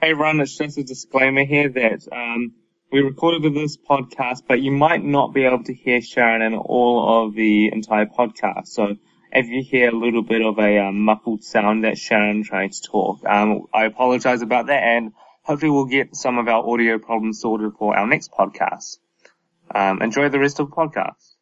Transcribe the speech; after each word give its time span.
Hey, 0.00 0.12
Ron, 0.12 0.38
it's 0.38 0.56
just 0.56 0.78
a 0.78 0.84
disclaimer 0.84 1.44
here 1.44 1.68
that 1.70 2.06
um, 2.12 2.52
we 2.92 3.00
recorded 3.00 3.52
this 3.52 3.76
podcast, 3.76 4.44
but 4.46 4.60
you 4.60 4.70
might 4.70 5.02
not 5.02 5.34
be 5.34 5.42
able 5.42 5.64
to 5.64 5.74
hear 5.74 6.00
Sharon 6.00 6.40
in 6.40 6.54
all 6.54 7.26
of 7.26 7.34
the 7.34 7.72
entire 7.72 8.06
podcast. 8.06 8.68
So 8.68 8.94
if 9.32 9.46
you 9.48 9.60
hear 9.60 9.88
a 9.88 9.98
little 9.98 10.22
bit 10.22 10.40
of 10.40 10.56
a 10.60 10.78
um, 10.78 11.00
muffled 11.00 11.42
sound, 11.42 11.82
that's 11.82 11.98
Sharon 11.98 12.44
trying 12.44 12.70
to 12.70 12.80
talk. 12.80 13.24
Um, 13.26 13.66
I 13.74 13.86
apologize 13.86 14.40
about 14.40 14.68
that, 14.68 14.84
and 14.84 15.14
hopefully 15.42 15.72
we'll 15.72 15.86
get 15.86 16.14
some 16.14 16.38
of 16.38 16.46
our 16.46 16.64
audio 16.72 17.00
problems 17.00 17.40
sorted 17.40 17.72
for 17.76 17.98
our 17.98 18.06
next 18.06 18.30
podcast. 18.30 18.98
Um, 19.74 20.00
enjoy 20.00 20.28
the 20.28 20.38
rest 20.38 20.60
of 20.60 20.70
the 20.70 20.76
podcast. 20.76 21.34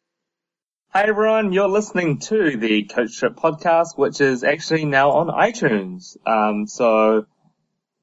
Hi 0.89 1.03
everyone, 1.07 1.53
you're 1.53 1.67
listening 1.67 2.17
to 2.21 2.57
the 2.57 2.85
Coach 2.85 3.19
Trip 3.19 3.35
podcast, 3.35 3.95
which 3.97 4.19
is 4.19 4.43
actually 4.43 4.85
now 4.85 5.11
on 5.11 5.27
iTunes. 5.27 6.17
Um, 6.25 6.65
so 6.65 7.27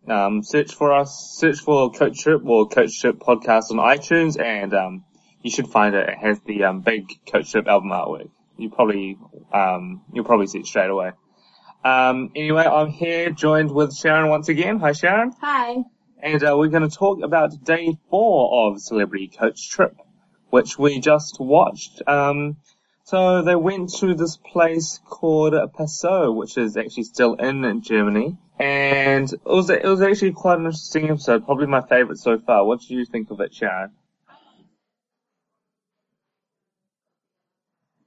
um, 0.09 0.43
search 0.43 0.75
for 0.75 0.93
us, 0.93 1.35
search 1.39 1.61
for 1.61 1.91
Coach 1.91 2.21
Trip 2.21 2.43
or 2.45 2.69
Coach 2.69 3.01
Trip 3.01 3.19
podcast 3.19 3.71
on 3.71 3.79
iTunes, 3.79 4.41
and 4.41 4.75
um, 4.75 5.05
you 5.43 5.51
should 5.51 5.69
find 5.69 5.95
it. 5.95 6.09
It 6.09 6.19
has 6.19 6.41
the 6.41 6.65
um, 6.65 6.81
big 6.81 7.09
Coach 7.31 7.53
Trip 7.53 7.67
album 7.67 7.91
artwork. 7.91 8.31
You 8.57 8.71
probably 8.71 9.19
um, 9.53 10.03
you'll 10.13 10.25
probably 10.25 10.47
see 10.47 10.61
it 10.61 10.67
straight 10.67 10.91
away. 10.91 11.13
Um, 11.85 12.31
anyway, 12.35 12.65
I'm 12.65 12.89
here 12.89 13.31
joined 13.31 13.71
with 13.71 13.95
Sharon 13.95 14.31
once 14.31 14.49
again. 14.49 14.79
Hi, 14.81 14.93
Sharon. 14.93 15.33
Hi. 15.41 15.85
And 16.19 16.43
uh, 16.43 16.57
we're 16.57 16.69
going 16.69 16.89
to 16.89 16.97
talk 16.97 17.23
about 17.23 17.63
day 17.63 17.99
four 18.09 18.71
of 18.71 18.81
Celebrity 18.81 19.29
Coach 19.29 19.69
Trip, 19.71 19.95
which 20.49 20.79
we 20.79 21.01
just 21.01 21.39
watched. 21.39 22.01
So 23.07 23.43
they 23.43 23.55
went 23.55 23.91
to 23.97 24.15
this 24.15 24.39
place 24.39 24.99
called 25.05 25.53
Passau, 25.75 26.33
which 26.33 26.57
is 26.57 26.75
actually 26.79 27.03
still 27.03 27.35
in 27.35 27.83
Germany. 27.83 28.39
And 28.59 29.31
it 29.31 29.45
was, 29.45 29.69
it 29.69 29.85
was 29.85 30.01
actually 30.01 30.33
quite 30.33 30.59
an 30.59 30.65
interesting 30.65 31.11
episode, 31.11 31.45
probably 31.45 31.67
my 31.67 31.83
favorite 31.83 32.17
so 32.17 32.39
far. 32.39 32.65
What 32.65 32.81
did 32.81 32.91
you 32.91 33.05
think 33.05 33.31
of 33.31 33.41
it, 33.41 33.53
Sharon? 33.53 33.91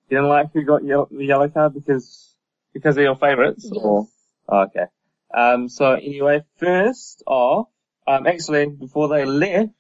You 0.10 0.18
didn't 0.18 0.30
like 0.30 0.52
who 0.54 0.64
got 0.64 0.84
yellow, 0.84 1.08
the 1.12 1.26
yellow 1.26 1.50
card 1.50 1.76
because, 1.76 2.34
because 2.74 2.98
of 2.98 3.04
your 3.04 3.16
favorites? 3.16 3.70
Yes. 3.72 3.84
Or, 3.84 4.08
oh, 4.50 4.60
okay. 4.62 4.86
Um, 5.32 5.70
so 5.70 5.94
anyway, 5.94 6.44
first 6.56 7.22
off, 7.28 7.68
um, 8.08 8.26
actually, 8.26 8.66
before 8.66 9.10
they 9.10 9.26
left, 9.26 9.74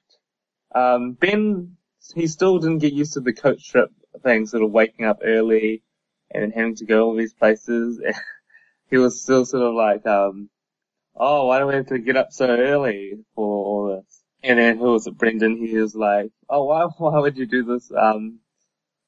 um, 0.75 1.13
Ben, 1.13 1.78
he 2.13 2.28
still 2.28 2.59
didn't 2.59 2.80
get 2.80 2.94
used 2.94 3.13
to 3.13 3.22
the 3.22 3.34
coach 3.34 3.67
trip 3.72 3.89
thing, 4.21 4.45
sort 4.45 4.63
of 4.63 4.71
waking 4.71 5.05
up 5.05 5.19
early 5.23 5.83
and 6.31 6.43
then 6.43 6.51
having 6.51 6.75
to 6.75 6.85
go 6.85 7.05
all 7.05 7.15
these 7.15 7.33
places. 7.33 8.01
he 8.89 8.97
was 8.97 9.21
still 9.21 9.45
sort 9.45 9.63
of 9.63 9.73
like, 9.73 10.05
um, 10.05 10.49
oh, 11.15 11.47
why 11.47 11.59
do 11.59 11.67
we 11.67 11.75
have 11.75 11.87
to 11.87 11.99
get 11.99 12.17
up 12.17 12.31
so 12.31 12.47
early 12.47 13.13
for 13.35 13.45
all 13.45 13.95
this? 13.95 14.23
And 14.43 14.59
then 14.59 14.77
who 14.77 14.91
was 14.91 15.07
it, 15.07 15.17
Brendan? 15.17 15.57
He 15.57 15.77
was 15.77 15.95
like, 15.95 16.31
oh, 16.49 16.65
why, 16.65 16.83
why 16.97 17.19
would 17.19 17.38
you 17.38 17.45
do 17.45 17.63
this? 17.63 17.91
Um, 17.95 18.39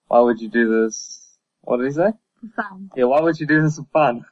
why 0.08 0.20
would 0.20 0.42
you 0.42 0.50
do 0.50 0.84
this? 0.84 1.38
What 1.62 1.78
did 1.78 1.88
he 1.88 1.94
say? 1.94 2.12
Fun. 2.56 2.90
Yeah, 2.96 3.06
why 3.06 3.22
would 3.22 3.40
you 3.40 3.46
do 3.48 3.62
this 3.62 3.78
for 3.78 3.86
fun? 3.92 4.26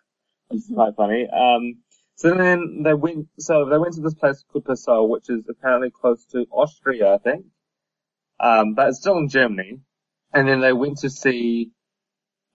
It's 0.49 0.71
quite 0.73 0.95
funny. 0.95 1.27
Um, 1.29 1.77
so 2.15 2.33
then 2.33 2.81
they 2.83 2.93
went, 2.93 3.27
so 3.37 3.65
they 3.65 3.77
went 3.77 3.93
to 3.95 4.01
this 4.01 4.15
place 4.15 4.43
called 4.51 4.65
Passau, 4.65 5.03
which 5.03 5.29
is 5.29 5.43
apparently 5.49 5.91
close 5.91 6.25
to 6.31 6.47
Austria, 6.51 7.13
I 7.13 7.17
think. 7.17 7.45
Um, 8.39 8.73
but 8.73 8.89
it's 8.89 8.99
still 8.99 9.17
in 9.17 9.29
Germany. 9.29 9.81
And 10.33 10.47
then 10.47 10.61
they 10.61 10.73
went 10.73 10.99
to 10.99 11.09
see, 11.09 11.71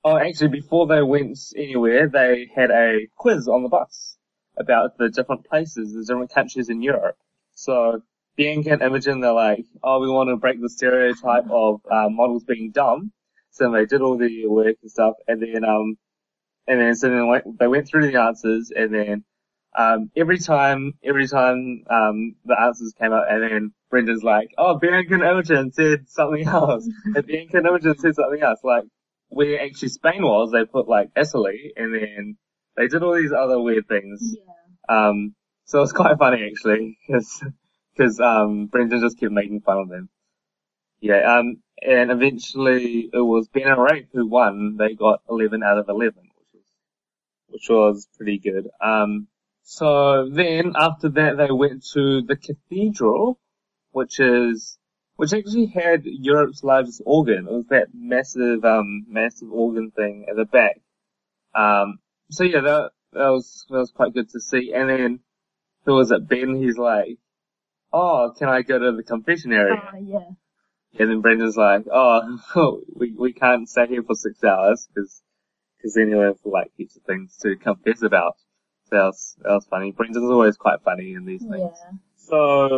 oh, 0.04 0.16
actually 0.16 0.48
before 0.48 0.86
they 0.86 1.02
went 1.02 1.38
anywhere, 1.56 2.08
they 2.08 2.50
had 2.54 2.70
a 2.70 3.06
quiz 3.16 3.48
on 3.48 3.62
the 3.62 3.68
bus 3.68 4.16
about 4.56 4.98
the 4.98 5.08
different 5.08 5.44
places, 5.46 5.94
the 5.94 6.04
different 6.04 6.32
countries 6.32 6.68
in 6.68 6.82
Europe. 6.82 7.16
So 7.54 8.02
Bianca 8.36 8.72
and 8.72 8.82
Imogen, 8.82 9.20
they're 9.20 9.32
like, 9.32 9.64
oh, 9.82 10.00
we 10.00 10.08
want 10.08 10.28
to 10.30 10.36
break 10.36 10.60
the 10.60 10.68
stereotype 10.68 11.50
of 11.50 11.80
uh, 11.90 12.08
models 12.08 12.44
being 12.44 12.70
dumb. 12.70 13.12
So 13.50 13.70
they 13.70 13.84
did 13.84 14.00
all 14.00 14.16
the 14.16 14.46
work 14.46 14.76
and 14.80 14.90
stuff, 14.90 15.14
and 15.28 15.42
then 15.42 15.64
um, 15.64 15.98
and 16.66 16.80
then 16.80 16.94
so 16.94 17.10
then 17.10 17.56
they 17.60 17.68
went 17.68 17.86
through 17.86 18.10
the 18.10 18.18
answers, 18.18 18.72
and 18.74 18.94
then 18.94 19.24
um, 19.76 20.10
every 20.16 20.38
time, 20.38 20.94
every 21.02 21.26
time 21.26 21.84
um, 21.88 22.36
the 22.44 22.60
answers 22.60 22.94
came 22.98 23.12
up 23.12 23.24
and 23.28 23.42
then 23.42 23.72
Brendan's 23.90 24.22
like, 24.22 24.50
oh, 24.58 24.78
Bianca 24.78 25.14
and 25.14 25.22
Imogen 25.22 25.72
said 25.72 26.08
something 26.08 26.46
else, 26.46 26.88
and 27.04 27.26
Bianca 27.26 27.58
and 27.58 27.66
Imogen 27.66 27.98
said 27.98 28.14
something 28.14 28.42
else. 28.42 28.60
Like 28.62 28.84
where 29.28 29.62
actually 29.62 29.88
Spain 29.88 30.22
was, 30.22 30.50
they 30.52 30.64
put 30.64 30.88
like 30.88 31.10
Italy, 31.16 31.72
and 31.76 31.94
then 31.94 32.36
they 32.76 32.88
did 32.88 33.02
all 33.02 33.14
these 33.14 33.32
other 33.32 33.60
weird 33.60 33.88
things. 33.88 34.36
Yeah. 34.36 35.08
Um, 35.08 35.34
so 35.64 35.82
it's 35.82 35.92
quite 35.92 36.18
funny 36.18 36.50
actually, 36.50 36.98
because 37.06 37.42
because 37.96 38.20
um, 38.20 38.66
Brendan 38.66 39.00
just 39.00 39.18
kept 39.18 39.32
making 39.32 39.60
fun 39.60 39.78
of 39.78 39.88
them. 39.88 40.08
Yeah, 41.00 41.38
um, 41.38 41.62
and 41.82 42.10
eventually 42.10 43.10
it 43.12 43.18
was 43.18 43.48
Ben 43.48 43.66
and 43.66 43.82
Rafe 43.82 44.06
who 44.12 44.26
won. 44.26 44.76
They 44.76 44.94
got 44.94 45.20
11 45.28 45.62
out 45.62 45.78
of 45.78 45.88
11, 45.88 46.14
which 46.36 46.48
was 46.54 46.64
which 47.48 47.68
was 47.68 48.08
pretty 48.16 48.38
good. 48.38 48.68
Um, 48.80 49.28
so 49.62 50.28
then 50.28 50.72
after 50.76 51.08
that 51.10 51.36
they 51.36 51.50
went 51.50 51.84
to 51.92 52.22
the 52.22 52.36
cathedral, 52.36 53.38
which 53.92 54.20
is 54.20 54.78
which 55.16 55.32
actually 55.32 55.66
had 55.66 56.02
Europe's 56.04 56.64
largest 56.64 57.02
organ. 57.04 57.46
It 57.48 57.52
was 57.52 57.66
that 57.66 57.88
massive 57.94 58.64
um 58.64 59.06
massive 59.08 59.52
organ 59.52 59.90
thing 59.90 60.26
at 60.28 60.36
the 60.36 60.44
back. 60.44 60.80
Um, 61.54 61.98
so 62.30 62.44
yeah, 62.44 62.60
that 62.60 62.90
that 63.12 63.28
was 63.28 63.66
that 63.68 63.78
was 63.78 63.92
quite 63.92 64.14
good 64.14 64.30
to 64.30 64.40
see. 64.40 64.72
And 64.74 64.88
then 64.88 65.20
who 65.84 65.94
was 65.94 66.10
it? 66.10 66.28
Ben. 66.28 66.56
He's 66.56 66.78
like, 66.78 67.18
"Oh, 67.92 68.32
can 68.36 68.48
I 68.48 68.62
go 68.62 68.78
to 68.78 68.92
the 68.92 69.02
confession 69.02 69.52
area?" 69.52 69.80
Oh, 69.92 69.98
yeah. 69.98 70.30
And 70.98 71.10
then 71.10 71.20
Brendan's 71.20 71.56
like, 71.56 71.84
"Oh, 71.90 72.82
we 72.94 73.14
we 73.16 73.32
can't 73.32 73.68
stay 73.68 73.86
here 73.86 74.02
for 74.02 74.14
six 74.14 74.42
hours 74.42 74.88
because 74.92 75.22
because 75.76 75.94
then 75.94 76.08
you'll 76.08 76.24
have 76.24 76.38
like 76.44 76.72
heaps 76.76 76.96
of 76.96 77.02
things 77.02 77.36
to 77.42 77.56
confess 77.56 78.02
about." 78.02 78.36
That 78.92 79.04
was 79.04 79.36
that 79.42 79.52
was 79.52 79.66
funny. 79.66 79.90
Brendan's 79.92 80.30
always 80.30 80.56
quite 80.58 80.82
funny 80.82 81.14
in 81.14 81.24
these 81.24 81.42
things. 81.42 81.78
Yeah. 81.82 81.92
So 82.16 82.68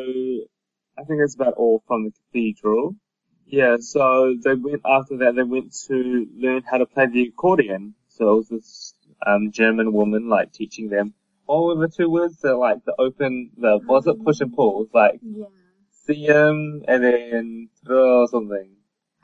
I 0.99 1.03
think 1.05 1.21
that's 1.21 1.35
about 1.35 1.55
all 1.55 1.83
from 1.89 2.05
the 2.05 2.13
cathedral. 2.13 2.95
Yeah, 3.47 3.77
so 3.81 4.37
they 4.43 4.55
went 4.55 4.83
after 4.87 5.19
that. 5.19 5.35
They 5.35 5.43
went 5.43 5.75
to 5.89 6.27
learn 6.37 6.63
how 6.71 6.79
to 6.79 6.87
play 6.87 7.07
the 7.07 7.25
accordion. 7.29 7.95
So 8.09 8.33
it 8.33 8.37
was 8.37 8.49
this 8.49 8.95
um, 9.27 9.51
German 9.51 9.93
woman 9.93 10.29
like 10.29 10.53
teaching 10.53 10.89
them. 10.89 11.15
What 11.47 11.65
were 11.65 11.87
the 11.87 11.93
two 11.93 12.09
words? 12.09 12.39
The 12.39 12.55
like 12.57 12.85
the 12.85 12.95
open, 12.99 13.51
the 13.57 13.81
was 13.85 14.07
it 14.07 14.25
push 14.25 14.41
and 14.41 14.55
pull? 14.55 14.71
It 14.71 14.79
was 14.79 14.89
like 14.95 15.21
Yeah. 15.23 15.47
Siam 15.91 16.83
and 16.87 17.05
then 17.05 17.69
or 17.91 18.29
something. 18.29 18.71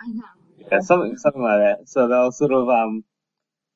I 0.01 0.09
know. 0.09 0.25
Yeah, 0.59 0.81
something 0.81 1.17
something 1.17 1.43
like 1.43 1.61
that. 1.61 1.89
So 1.89 2.09
they 2.09 2.17
were 2.17 2.33
sort 2.33 2.53
of 2.53 2.69
um 2.69 3.05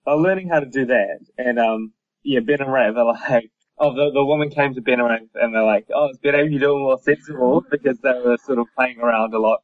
they 0.04 0.12
were 0.12 0.18
learning 0.20 0.48
how 0.48 0.60
to 0.60 0.66
do 0.66 0.86
that. 0.86 1.20
And 1.38 1.60
um 1.60 1.92
yeah, 2.24 2.40
Ben 2.40 2.62
and 2.62 2.72
Ray, 2.72 2.92
they're 2.92 3.04
like 3.04 3.50
oh 3.78 3.94
the 3.94 4.12
the 4.12 4.24
woman 4.24 4.50
came 4.50 4.74
to 4.74 4.82
Ben 4.82 5.00
and 5.00 5.10
Ray 5.10 5.20
and 5.34 5.54
they're 5.54 5.64
like, 5.64 5.86
Oh, 5.94 6.06
it's 6.06 6.18
better 6.18 6.40
if 6.40 6.52
you 6.52 6.58
do 6.58 6.76
it 6.76 6.80
more 6.80 6.98
sensible 6.98 7.64
because 7.70 7.98
they 8.00 8.12
were 8.24 8.38
sort 8.38 8.58
of 8.58 8.66
playing 8.76 9.00
around 9.00 9.34
a 9.34 9.38
lot 9.38 9.62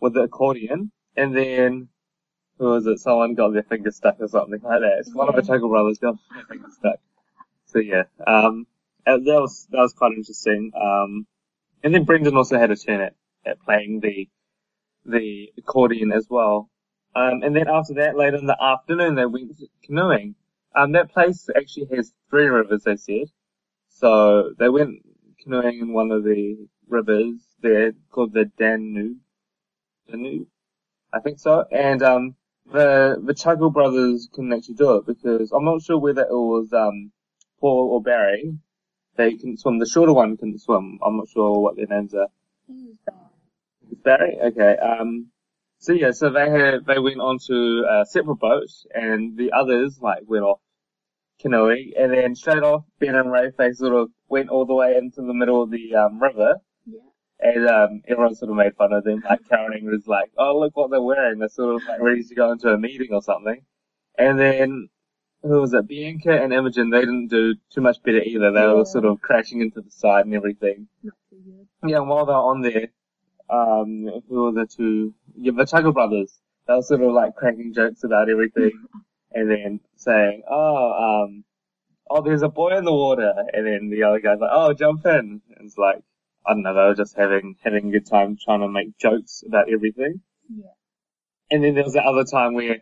with 0.00 0.14
the 0.14 0.22
accordion. 0.22 0.92
And 1.16 1.36
then 1.36 1.88
who 2.58 2.66
was 2.66 2.86
it? 2.86 2.98
Someone 3.00 3.34
got 3.34 3.52
their 3.52 3.62
finger 3.64 3.90
stuck 3.90 4.16
or 4.20 4.28
something 4.28 4.60
like 4.62 4.80
that. 4.80 4.98
It's 5.00 5.14
one 5.14 5.28
of 5.28 5.36
the. 5.36 5.42
Chuckle 5.42 5.68
brothers 5.70 5.98
got 5.98 6.16
their 6.34 6.44
finger 6.46 6.68
stuck. 6.78 7.00
So 7.66 7.80
yeah, 7.80 8.04
um 8.26 8.66
that 9.06 9.20
was 9.24 9.68
that 9.70 9.78
was 9.80 9.92
quite 9.94 10.12
interesting. 10.12 10.72
Um 10.80 11.26
and 11.84 11.94
then 11.94 12.04
Brendan 12.04 12.36
also 12.36 12.58
had 12.58 12.70
a 12.70 12.76
turn 12.76 13.00
at, 13.00 13.14
at 13.46 13.60
playing 13.60 14.00
the 14.00 14.28
the 15.04 15.52
accordion 15.58 16.12
as 16.12 16.26
well. 16.30 16.70
Um, 17.14 17.42
and 17.42 17.56
then 17.56 17.68
after 17.68 17.94
that, 17.94 18.16
later 18.16 18.36
in 18.36 18.46
the 18.46 18.62
afternoon, 18.62 19.14
they 19.14 19.26
went 19.26 19.52
canoeing. 19.84 20.34
Um, 20.76 20.92
that 20.92 21.10
place 21.10 21.48
actually 21.56 21.88
has 21.96 22.12
three 22.28 22.46
rivers, 22.46 22.82
they 22.84 22.96
said. 22.96 23.28
So 23.88 24.52
they 24.58 24.68
went 24.68 24.98
canoeing 25.42 25.78
in 25.80 25.92
one 25.94 26.10
of 26.10 26.22
the 26.22 26.68
rivers 26.86 27.40
there 27.62 27.92
called 28.10 28.34
the 28.34 28.44
Danube. 28.58 29.16
Danube? 30.10 30.46
I 31.14 31.20
think 31.20 31.38
so. 31.38 31.64
And, 31.72 32.02
um, 32.02 32.34
the, 32.70 33.16
the 33.24 33.32
Chuckle 33.32 33.70
brothers 33.70 34.28
couldn't 34.32 34.52
actually 34.52 34.74
do 34.74 34.96
it 34.96 35.06
because 35.06 35.50
I'm 35.52 35.64
not 35.64 35.80
sure 35.80 35.98
whether 35.98 36.22
it 36.22 36.30
was, 36.30 36.72
um, 36.74 37.10
Paul 37.58 37.92
or 37.92 38.02
Barry. 38.02 38.58
They 39.16 39.30
couldn't 39.34 39.60
swim. 39.60 39.78
The 39.78 39.86
shorter 39.86 40.12
one 40.12 40.36
couldn't 40.36 40.60
swim. 40.60 40.98
I'm 41.02 41.16
not 41.16 41.28
sure 41.30 41.58
what 41.58 41.76
their 41.76 41.86
names 41.86 42.12
are. 42.14 42.28
It's 43.90 44.00
Barry? 44.02 44.36
Okay. 44.42 44.76
Um, 44.76 45.28
so 45.78 45.94
yeah, 45.94 46.10
so 46.10 46.28
they 46.28 46.50
had, 46.50 46.84
they 46.86 46.98
went 46.98 47.20
onto 47.20 47.84
a 47.88 48.04
separate 48.04 48.36
boat 48.36 48.68
and 48.94 49.38
the 49.38 49.52
others 49.52 49.98
like 50.02 50.24
went 50.26 50.44
off 50.44 50.60
canoeing 51.40 51.92
and 51.98 52.12
then 52.12 52.34
straight 52.34 52.62
off 52.62 52.84
Ben 52.98 53.14
and 53.14 53.30
Rafe 53.30 53.54
they 53.58 53.72
sort 53.72 53.94
of 53.94 54.08
went 54.28 54.48
all 54.48 54.64
the 54.66 54.74
way 54.74 54.96
into 54.96 55.22
the 55.22 55.34
middle 55.34 55.62
of 55.62 55.70
the 55.70 55.94
um, 55.94 56.20
river 56.22 56.56
Yeah. 56.86 57.00
and 57.40 57.68
um, 57.68 58.02
everyone 58.08 58.34
sort 58.34 58.50
of 58.50 58.56
made 58.56 58.74
fun 58.76 58.92
of 58.92 59.04
them. 59.04 59.22
Like 59.28 59.46
Karen 59.48 59.84
was 59.86 60.06
like, 60.06 60.30
oh 60.38 60.58
look 60.58 60.76
what 60.76 60.90
they're 60.90 61.02
wearing. 61.02 61.38
They're 61.38 61.48
sort 61.48 61.74
of 61.76 61.82
like 61.88 62.00
ready 62.00 62.22
to 62.22 62.34
go 62.34 62.52
into 62.52 62.68
a 62.70 62.78
meeting 62.78 63.08
or 63.12 63.22
something. 63.22 63.60
And 64.18 64.38
then 64.38 64.88
who 65.42 65.60
was 65.60 65.74
it? 65.74 65.86
Bianca 65.86 66.32
and 66.42 66.52
Imogen, 66.52 66.90
they 66.90 67.00
didn't 67.00 67.28
do 67.28 67.54
too 67.72 67.80
much 67.82 68.02
better 68.02 68.22
either. 68.22 68.50
They 68.50 68.60
Yeah. 68.60 68.72
were 68.72 68.84
sort 68.86 69.04
of 69.04 69.20
crashing 69.20 69.60
into 69.60 69.80
the 69.82 69.90
side 69.90 70.24
and 70.24 70.34
everything. 70.34 70.88
Yeah, 71.86 71.98
and 71.98 72.08
while 72.08 72.24
they 72.26 72.32
were 72.32 72.38
on 72.38 72.62
there, 72.62 72.88
um, 73.50 74.22
who 74.28 74.44
were 74.44 74.52
the 74.52 74.66
two? 74.66 75.14
Yeah, 75.36 75.52
the 75.54 75.66
Chuckle 75.66 75.92
brothers. 75.92 76.40
They 76.66 76.74
were 76.74 76.82
sort 76.82 77.02
of 77.02 77.12
like 77.12 77.36
cracking 77.36 77.72
jokes 77.74 78.02
about 78.02 78.28
everything, 78.28 78.72
and 79.32 79.50
then 79.50 79.80
saying, 79.96 80.42
"Oh, 80.48 81.24
um, 81.26 81.44
oh, 82.10 82.22
there's 82.22 82.42
a 82.42 82.48
boy 82.48 82.76
in 82.76 82.84
the 82.84 82.92
water," 82.92 83.32
and 83.52 83.66
then 83.66 83.90
the 83.90 84.04
other 84.04 84.20
guy's 84.20 84.40
like, 84.40 84.50
"Oh, 84.52 84.72
jump 84.72 85.04
in." 85.06 85.42
And 85.56 85.66
it's 85.66 85.78
like, 85.78 86.02
I 86.46 86.52
don't 86.52 86.62
know, 86.62 86.74
they 86.74 86.80
were 86.80 86.94
just 86.94 87.16
having 87.16 87.56
having 87.62 87.88
a 87.88 87.92
good 87.92 88.06
time 88.06 88.36
trying 88.42 88.60
to 88.60 88.68
make 88.68 88.98
jokes 88.98 89.42
about 89.46 89.72
everything. 89.72 90.20
Yeah. 90.48 90.66
And 91.50 91.62
then 91.62 91.74
there 91.74 91.84
was 91.84 91.92
the 91.94 92.02
other 92.02 92.24
time 92.24 92.54
where 92.54 92.78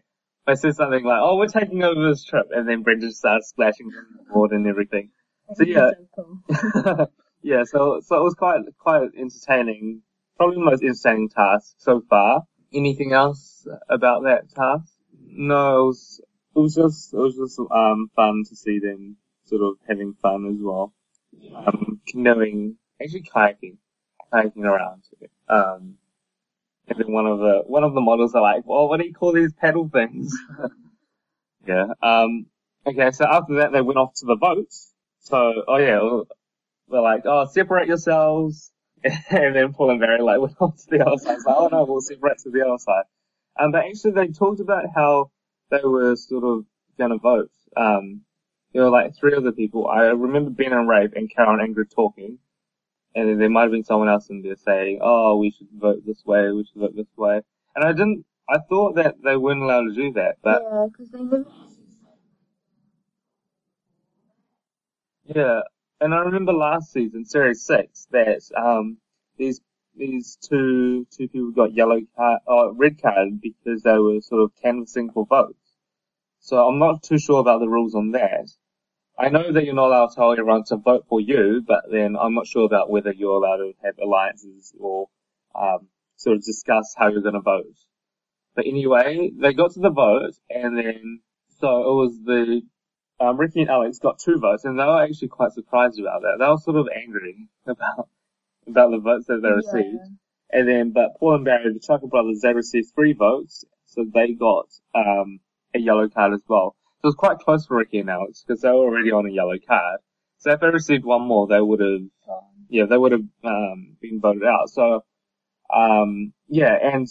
I 0.47 0.55
said 0.55 0.77
something 0.77 1.05
like, 1.05 1.21
"Oh, 1.23 1.37
we're 1.37 1.49
taking 1.49 1.83
over 1.83 2.09
this 2.09 2.25
trip," 2.25 2.47
and 2.51 2.69
then 2.69 2.83
Brendan 2.83 3.13
started 3.13 3.45
splashing 3.45 3.87
in 3.87 4.27
the 4.27 4.35
water 4.35 4.57
and 4.57 4.67
everything. 4.67 5.11
So, 5.55 5.65
yeah. 5.65 5.91
So 6.17 6.43
cool. 6.47 7.11
yeah, 7.43 7.65
so 7.65 8.01
so 8.05 8.21
it 8.21 8.23
was 8.23 8.35
quite 8.35 8.61
quite 8.79 9.09
entertaining. 9.19 10.03
Probably 10.37 10.57
the 10.57 10.65
most 10.65 10.83
entertaining 10.83 11.29
task 11.29 11.75
so 11.79 12.03
far. 12.11 12.43
Anything 12.73 13.13
else 13.13 13.67
about 13.89 14.25
that 14.25 14.51
task? 14.51 14.93
No, 15.27 15.85
it 15.85 15.87
was, 15.87 16.21
it 16.55 16.59
was 16.59 16.75
just 16.75 17.13
it 17.13 17.17
was 17.17 17.37
just 17.37 17.59
um 17.71 18.11
fun 18.15 18.45
to 18.49 18.57
see 18.57 18.79
them 18.79 19.17
sort 19.45 19.63
of 19.63 19.75
having 19.89 20.15
fun 20.15 20.47
as 20.47 20.61
well. 20.61 20.93
Um, 21.55 22.01
canoeing, 22.07 22.77
actually 23.03 23.23
kayaking, 23.23 23.77
kayaking 24.33 24.65
around. 24.65 25.03
Um, 25.49 25.97
and 26.87 26.99
then 26.99 27.13
one 27.13 27.27
of 27.27 27.39
the 27.39 27.63
one 27.67 27.85
of 27.85 27.95
the 27.95 28.01
models 28.01 28.35
are 28.35 28.43
like, 28.43 28.67
well, 28.67 28.89
what 28.89 29.01
do 29.01 29.07
you 29.07 29.15
call 29.15 29.33
these 29.33 29.53
paddle 29.53 29.89
things? 29.89 30.37
yeah. 31.67 31.87
Um. 32.03 32.47
Okay. 32.87 33.11
So 33.11 33.27
after 33.27 33.57
that, 33.57 33.73
they 33.73 33.81
went 33.81 33.99
off 33.99 34.15
to 34.17 34.27
the 34.27 34.37
boat. 34.37 34.73
So, 35.21 35.65
oh 35.67 35.77
yeah, 35.79 36.01
they're 36.89 37.01
like, 37.01 37.23
oh, 37.25 37.47
separate 37.47 37.89
yourselves. 37.89 38.71
and 39.31 39.55
then 39.55 39.73
Paul 39.73 39.91
and 39.91 40.01
Barry 40.01 40.23
like 40.23 40.41
went 40.41 40.57
off 40.61 40.77
to 40.77 40.87
the 40.91 41.07
other 41.07 41.19
side. 41.19 41.37
It's 41.37 41.47
like, 41.47 41.57
oh 41.57 41.69
no, 41.71 41.85
we'll 41.85 42.01
separate 42.01 42.39
to 42.39 42.51
the 42.51 42.63
other 42.67 42.79
side. 42.79 43.05
Um, 43.59 43.73
but 43.73 43.85
actually 43.85 44.13
they 44.13 44.29
talked 44.29 44.61
about 44.61 44.85
how 44.95 45.31
they 45.71 45.81
were 45.85 46.17
sort 46.17 46.45
of 46.45 46.65
gonna 46.99 47.19
vote. 47.19 47.51
Um, 47.77 48.23
there 48.73 48.83
were 48.83 48.91
like 48.91 49.17
three 49.17 49.35
other 49.35 49.53
people. 49.53 49.89
I 49.89 50.05
remember 50.07 50.51
Ben 50.51 50.73
and 50.73 50.89
Rafe 50.89 51.13
and 51.15 51.33
Carol 51.33 51.61
and 51.61 51.75
Ingrid 51.75 51.91
talking. 51.95 52.39
And 53.15 53.29
then 53.29 53.39
there 53.39 53.51
might 53.51 53.63
have 53.63 53.71
been 53.71 53.85
someone 53.85 54.09
else 54.09 54.29
in 54.31 54.43
there 54.43 54.57
saying, 54.57 54.99
oh, 55.03 55.37
we 55.37 55.51
should 55.51 55.69
vote 55.73 56.03
this 56.05 56.25
way, 56.25 56.51
we 56.51 56.65
should 56.65 56.81
vote 56.81 56.97
this 56.97 57.17
way. 57.17 57.43
And 57.77 57.85
I 57.85 57.93
didn't, 57.93 58.25
I 58.49 58.59
thought 58.69 58.97
that 58.97 59.17
they 59.23 59.37
weren't 59.37 59.63
allowed 59.63 59.85
to 59.85 59.95
do 59.95 60.13
that, 60.15 60.37
but 60.43 60.63
yeah, 60.63 60.87
because 60.91 61.11
they 61.11 61.23
never. 61.23 61.47
Yeah, 65.25 65.61
and 66.01 66.15
I 66.15 66.19
remember 66.19 66.53
last 66.53 66.93
season, 66.93 67.25
Series 67.25 67.65
Six, 67.65 68.07
that 68.11 68.43
um 68.57 68.99
these 69.39 69.61
these 69.97 70.37
two 70.41 71.07
two 71.17 71.29
people 71.29 71.51
got 71.53 71.75
yellow 71.75 72.01
card, 72.17 72.41
uh, 72.49 72.73
red 72.73 73.01
card 73.01 73.41
because 73.41 73.83
they 73.83 73.99
were 73.99 74.21
sort 74.21 74.43
of 74.43 74.53
canvassing 74.63 75.11
for 75.11 75.27
votes. 75.27 75.59
So 76.41 76.67
I'm 76.67 76.79
not 76.79 77.03
too 77.03 77.19
sure 77.19 77.41
about 77.41 77.61
the 77.61 77.69
rules 77.69 77.95
on 77.95 78.13
that. 78.13 78.51
I 79.19 79.29
know 79.29 79.53
that 79.53 79.65
you're 79.65 79.75
not 79.75 79.87
allowed 79.87 80.09
to 80.09 80.15
tell 80.17 80.33
everyone 80.33 80.65
to 80.65 80.77
vote 80.77 81.07
for 81.09 81.21
you, 81.21 81.63
but 81.67 81.85
then 81.91 82.17
I'm 82.17 82.35
not 82.35 82.47
sure 82.47 82.65
about 82.65 82.91
whether 82.91 83.13
you're 83.13 83.37
allowed 83.37 83.59
to 83.59 83.73
have 83.85 83.95
alliances 84.03 84.75
or 84.79 85.09
um, 85.55 85.89
sort 86.17 86.37
of 86.37 86.45
discuss 86.45 86.95
how 86.97 87.09
you're 87.09 87.23
going 87.23 87.35
to 87.35 87.41
vote. 87.41 87.77
But 88.57 88.67
anyway, 88.67 89.31
they 89.37 89.53
got 89.53 89.73
to 89.73 89.81
the 89.81 89.91
vote, 89.91 90.35
and 90.51 90.77
then 90.77 91.21
so 91.61 91.69
it 91.69 91.95
was 91.95 92.19
the 92.25 92.63
um, 93.21 93.39
Ricky 93.39 93.61
and 93.61 93.71
Alex 93.71 93.99
got 94.01 94.19
two 94.19 94.39
votes, 94.39 94.65
and 94.65 94.79
they 94.79 94.85
were 94.85 95.03
actually 95.03 95.29
quite 95.29 95.53
surprised 95.53 96.01
about 96.01 96.23
that. 96.23 96.37
They 96.39 96.49
were 96.49 96.59
sort 96.59 96.77
of 96.77 96.89
angry 96.95 97.49
about 97.67 98.09
about 98.67 98.91
the 98.91 98.99
votes 98.99 99.27
that 99.27 99.41
they 99.43 99.51
received. 99.51 99.99
And 100.51 100.69
then, 100.69 100.93
but 100.93 101.17
Paul 101.19 101.37
and 101.37 101.45
Barry, 101.45 101.73
the 101.73 101.81
Chuckle 101.81 102.09
brothers, 102.09 102.41
they 102.43 102.53
received 102.53 102.89
three 102.95 103.13
votes, 103.13 103.65
so 103.87 104.05
they 104.13 104.35
got 104.35 104.67
um, 104.95 105.41
a 105.75 105.81
yellow 105.81 106.09
card 106.09 106.33
as 106.33 106.43
well. 106.49 106.77
So 107.01 107.07
it 107.07 107.09
was 107.09 107.15
quite 107.17 107.39
close 107.39 107.67
for 107.67 107.77
Ricky 107.77 107.99
and 107.99 108.11
Alex 108.11 108.45
because 108.47 108.63
they 108.63 108.69
were 108.69 108.77
already 108.77 109.11
on 109.11 109.27
a 109.27 109.31
yellow 109.33 109.57
card. 109.67 110.01
So 110.39 110.53
if 110.53 110.61
they 110.61 110.69
received 110.69 111.05
one 111.05 111.23
more, 111.23 111.47
they 111.47 111.61
would 111.61 111.81
have, 111.81 112.03
yeah, 112.69 112.85
they 112.87 112.97
would 112.97 113.13
have 113.13 113.25
um, 113.45 113.97
been 114.01 114.21
voted 114.21 114.45
out. 114.45 114.69
So, 114.69 115.05
um, 115.75 116.33
yeah, 116.49 116.77
and 116.81 117.09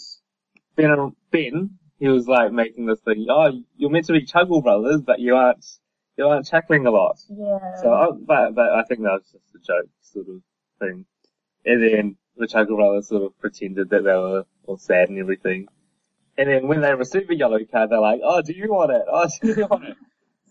Ben, 0.76 1.14
Ben, 1.32 1.72
he 2.00 2.08
was 2.08 2.28
like 2.28 2.52
making 2.52 2.86
this 2.86 3.02
thing. 3.02 3.26
Oh, 3.30 3.52
you're 3.76 3.90
meant 3.90 4.06
to 4.06 4.14
be 4.14 4.26
Chuckle 4.26 4.62
brothers, 4.62 5.02
but 5.02 5.20
you 5.20 5.36
aren't, 5.36 5.66
you 6.18 6.28
aren't 6.28 6.46
chuckling 6.46 6.86
a 6.86 6.92
lot. 6.92 7.18
Yeah. 7.30 7.82
So, 7.82 7.92
I, 7.92 8.08
but, 8.12 8.56
but 8.56 8.70
I 8.72 8.84
think 8.84 9.02
that 9.02 9.14
was 9.14 9.32
just 9.32 9.56
a 9.56 9.60
joke 9.60 9.90
sort 10.02 10.28
of 10.30 10.42
thing. 10.80 11.06
And 11.66 11.82
then 11.82 12.18
the 12.36 12.66
Brothers 12.66 13.08
sort 13.08 13.24
of 13.24 13.40
pretended 13.40 13.90
that 13.90 14.04
they 14.04 14.12
were 14.12 14.46
all 14.66 14.78
sad 14.78 15.10
and 15.10 15.20
everything. 15.20 15.68
And 16.38 16.50
then 16.50 16.68
when 16.68 16.82
they 16.82 16.94
receive 16.94 17.30
a 17.30 17.36
yellow 17.36 17.60
card, 17.72 17.92
they're 17.92 18.00
like, 18.00 18.22
oh, 18.24 18.42
do 18.42 18.54
you 18.54 18.72
want 18.72 18.92
it? 18.92 19.04
Oh, 19.08 19.28
do 19.42 19.54
you 19.54 19.68
want 19.68 19.86
it? 19.86 19.98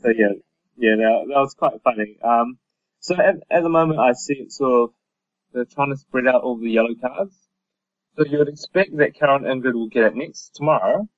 So 0.00 0.08
yeah, 0.10 0.34
yeah, 0.76 0.96
that, 0.96 1.24
that 1.28 1.40
was 1.40 1.54
quite 1.54 1.82
funny. 1.82 2.18
Um, 2.22 2.58
so 3.00 3.16
at, 3.16 3.36
at 3.50 3.62
the 3.62 3.68
moment 3.68 3.98
I 3.98 4.12
see 4.12 4.34
it 4.34 4.52
sort 4.52 4.90
of, 4.90 4.94
they're 5.52 5.64
trying 5.64 5.90
to 5.90 5.96
spread 5.96 6.26
out 6.26 6.42
all 6.42 6.56
the 6.56 6.70
yellow 6.70 6.94
cards. 7.00 7.36
So 8.16 8.24
you 8.24 8.38
would 8.38 8.48
expect 8.48 8.96
that 8.98 9.14
Karen 9.14 9.44
Ingrid 9.44 9.74
will 9.74 9.88
get 9.88 10.04
it 10.04 10.16
next, 10.16 10.54
tomorrow, 10.54 11.08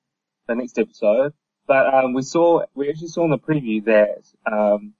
the 0.47 0.55
next 0.55 0.79
episode. 0.79 1.33
But, 1.67 1.93
um, 1.93 2.13
we 2.13 2.21
saw, 2.21 2.63
we 2.73 2.89
actually 2.89 3.07
saw 3.07 3.25
in 3.25 3.31
the 3.31 3.37
preview 3.37 3.83
that, 3.85 4.23
um, 4.51 4.93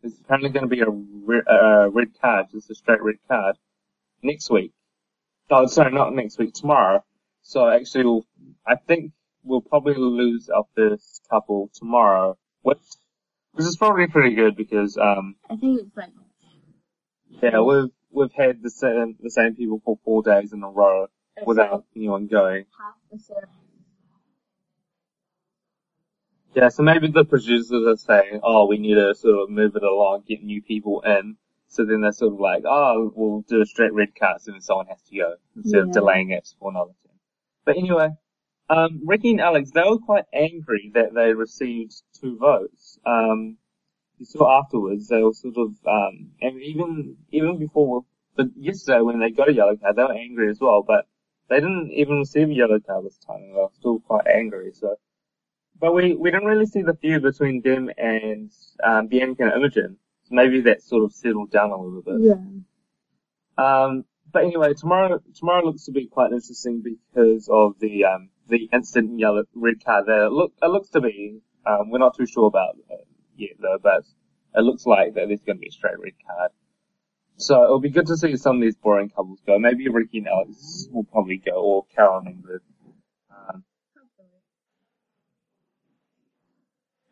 there's 0.00 0.18
apparently 0.20 0.50
going 0.50 0.68
to 0.68 0.74
be 0.74 0.80
a 0.80 0.88
re- 0.88 1.42
uh, 1.46 1.88
red 1.90 2.08
card, 2.20 2.46
just 2.52 2.70
a 2.70 2.74
straight 2.74 3.02
red 3.02 3.16
card, 3.28 3.56
next 4.22 4.50
week. 4.50 4.72
Oh, 5.50 5.66
sorry, 5.66 5.92
not 5.92 6.14
next 6.14 6.38
week, 6.38 6.54
tomorrow. 6.54 7.04
So 7.42 7.68
actually, 7.68 8.04
we'll, 8.04 8.26
I 8.66 8.76
think 8.76 9.12
we'll 9.42 9.62
probably 9.62 9.94
lose 9.94 10.48
our 10.50 10.64
first 10.76 11.22
couple 11.30 11.70
tomorrow, 11.74 12.36
which, 12.62 12.78
which 13.52 13.66
is 13.66 13.76
probably 13.76 14.06
pretty 14.06 14.34
good 14.34 14.56
because, 14.56 14.96
um, 14.98 15.36
I 15.48 15.56
think 15.56 15.80
it's 15.80 15.96
like 15.96 16.10
yeah, 17.42 17.60
we've, 17.60 17.90
we've 18.10 18.32
had 18.32 18.62
the 18.62 18.70
same, 18.70 19.16
the 19.22 19.30
same 19.30 19.54
people 19.54 19.80
for 19.84 19.98
four 20.04 20.22
days 20.22 20.52
in 20.52 20.62
a 20.62 20.68
row 20.68 21.06
it's 21.36 21.46
without 21.46 21.72
like 21.72 21.84
anyone 21.96 22.26
going. 22.26 22.66
half 22.78 22.94
the 23.10 23.18
series. 23.18 23.48
Yeah, 26.54 26.70
so 26.70 26.82
maybe 26.82 27.08
the 27.08 27.24
producers 27.24 27.86
are 27.86 27.96
saying, 27.96 28.40
oh, 28.42 28.66
we 28.66 28.78
need 28.78 28.94
to 28.94 29.14
sort 29.14 29.38
of 29.42 29.50
move 29.50 29.76
it 29.76 29.82
along, 29.82 30.24
get 30.26 30.42
new 30.42 30.62
people 30.62 31.02
in. 31.02 31.36
So 31.68 31.84
then 31.84 32.00
they're 32.00 32.12
sort 32.12 32.32
of 32.32 32.40
like, 32.40 32.64
oh, 32.66 33.12
we'll 33.14 33.42
do 33.42 33.60
a 33.60 33.66
straight 33.66 33.92
red 33.92 34.14
card, 34.18 34.40
so 34.40 34.52
then 34.52 34.60
someone 34.60 34.86
has 34.86 35.02
to 35.02 35.16
go 35.16 35.34
instead 35.54 35.82
of 35.82 35.92
delaying 35.92 36.30
it 36.30 36.48
for 36.58 36.70
another 36.70 36.92
team. 37.02 37.12
But 37.64 37.76
anyway, 37.76 38.10
um, 38.70 39.02
Ricky 39.04 39.32
and 39.32 39.40
Alex, 39.40 39.70
they 39.70 39.82
were 39.82 39.98
quite 39.98 40.24
angry 40.32 40.90
that 40.94 41.14
they 41.14 41.34
received 41.34 41.94
two 42.20 42.38
votes. 42.38 42.98
Um, 43.04 43.58
you 44.16 44.24
saw 44.24 44.58
afterwards, 44.58 45.08
they 45.08 45.22
were 45.22 45.34
sort 45.34 45.56
of, 45.58 45.74
um, 45.86 46.30
and 46.40 46.60
even, 46.62 47.16
even 47.30 47.58
before, 47.58 48.04
but 48.34 48.46
yesterday 48.56 49.00
when 49.00 49.20
they 49.20 49.30
got 49.30 49.50
a 49.50 49.52
yellow 49.52 49.76
card, 49.76 49.94
they 49.94 50.02
were 50.02 50.12
angry 50.12 50.50
as 50.50 50.60
well, 50.60 50.82
but 50.82 51.06
they 51.48 51.56
didn't 51.56 51.92
even 51.92 52.18
receive 52.18 52.48
a 52.48 52.54
yellow 52.54 52.80
card 52.80 53.04
this 53.04 53.18
time, 53.18 53.42
and 53.42 53.54
they 53.54 53.60
were 53.60 53.68
still 53.78 54.00
quite 54.00 54.26
angry, 54.26 54.72
so. 54.72 54.96
But 55.80 55.94
we, 55.94 56.14
we 56.16 56.30
didn't 56.30 56.48
really 56.48 56.66
see 56.66 56.82
the 56.82 56.94
feud 56.94 57.22
between 57.22 57.60
them 57.62 57.90
and, 57.96 58.50
um, 58.82 59.06
Bianca 59.06 59.44
and 59.44 59.52
Imogen. 59.52 59.96
Maybe 60.30 60.60
that 60.62 60.82
sort 60.82 61.04
of 61.04 61.12
settled 61.12 61.50
down 61.50 61.70
a 61.70 61.76
little 61.80 62.02
bit. 62.02 62.16
Yeah. 62.20 62.34
Um, 63.58 64.04
but 64.32 64.44
anyway, 64.44 64.74
tomorrow 64.74 65.20
tomorrow 65.34 65.64
looks 65.64 65.84
to 65.84 65.92
be 65.92 66.06
quite 66.06 66.32
interesting 66.32 66.82
because 66.82 67.48
of 67.50 67.78
the 67.80 68.04
um, 68.04 68.30
the 68.48 68.68
instant 68.72 69.18
yellow 69.18 69.44
red 69.54 69.84
card. 69.84 70.04
There 70.06 70.24
it 70.24 70.32
look 70.32 70.52
it 70.62 70.66
looks 70.66 70.90
to 70.90 71.00
be. 71.00 71.40
Um, 71.66 71.90
we're 71.90 71.98
not 71.98 72.16
too 72.16 72.26
sure 72.26 72.46
about 72.46 72.76
it 72.90 73.06
yet 73.36 73.50
though, 73.60 73.78
but 73.82 74.04
it 74.54 74.60
looks 74.60 74.86
like 74.86 75.14
that 75.14 75.28
there's 75.28 75.40
going 75.40 75.56
to 75.56 75.60
be 75.60 75.68
a 75.68 75.72
straight 75.72 75.98
red 75.98 76.12
card. 76.26 76.50
So 77.36 77.62
it'll 77.62 77.80
be 77.80 77.90
good 77.90 78.06
to 78.06 78.16
see 78.16 78.36
some 78.36 78.56
of 78.56 78.62
these 78.62 78.76
boring 78.76 79.10
couples 79.10 79.40
go. 79.46 79.58
Maybe 79.58 79.88
Ricky 79.88 80.18
and 80.18 80.28
Alex 80.28 80.88
will 80.90 81.04
probably 81.04 81.38
go, 81.38 81.52
or 81.52 81.86
Carol 81.94 82.18
and 82.18 82.42
Ingrid. 82.42 82.60
Um, 83.30 83.64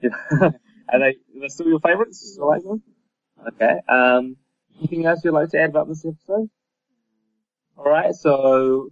yeah. 0.00 0.50
Are 0.88 1.00
they 1.00 1.16
are 1.16 1.40
they 1.40 1.48
still 1.48 1.66
your 1.66 1.80
favourites? 1.80 2.38
Like 2.40 2.62
them? 2.62 2.80
Okay. 3.48 3.80
Um, 3.88 4.36
anything 4.78 5.06
else 5.06 5.24
you'd 5.24 5.32
like 5.32 5.50
to 5.50 5.60
add 5.60 5.70
about 5.70 5.88
this 5.88 6.04
episode? 6.04 6.48
Alright, 7.78 8.14
so 8.14 8.90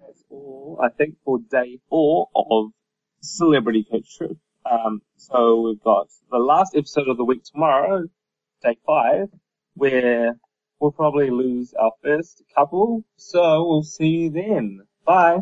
that's 0.00 0.22
all 0.30 0.78
I 0.82 0.88
think 0.88 1.16
for 1.24 1.38
day 1.50 1.78
four 1.88 2.28
of 2.34 2.70
Celebrity 3.20 3.84
Coach 3.90 4.16
Trip. 4.16 4.36
Um, 4.70 5.02
so 5.16 5.62
we've 5.62 5.82
got 5.82 6.08
the 6.30 6.38
last 6.38 6.76
episode 6.76 7.08
of 7.08 7.16
the 7.16 7.24
week 7.24 7.42
tomorrow, 7.44 8.04
day 8.62 8.76
five, 8.86 9.28
where 9.74 10.36
we'll 10.78 10.92
probably 10.92 11.30
lose 11.30 11.74
our 11.74 11.92
first 12.02 12.42
couple. 12.54 13.04
So 13.16 13.64
we'll 13.66 13.82
see 13.82 14.06
you 14.06 14.30
then. 14.30 14.80
Bye. 15.04 15.40